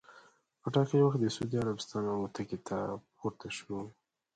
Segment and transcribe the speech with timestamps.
[0.61, 2.77] په ټا کلي وخت د سعودي عربستان الوتکې ته
[3.17, 3.77] پورته سو.